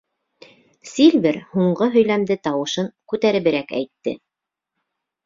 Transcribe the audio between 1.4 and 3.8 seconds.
һуңғы һөйләмде тауышын күтәреберәк